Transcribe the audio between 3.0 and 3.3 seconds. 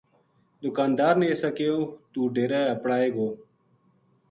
گو